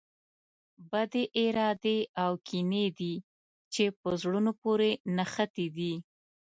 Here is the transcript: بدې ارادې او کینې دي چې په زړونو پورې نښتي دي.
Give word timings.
بدې 0.91 1.23
ارادې 1.43 1.97
او 2.23 2.31
کینې 2.47 2.85
دي 2.99 3.13
چې 3.73 3.83
په 3.99 4.09
زړونو 4.21 4.51
پورې 4.61 4.89
نښتي 5.15 5.67
دي. 5.77 5.93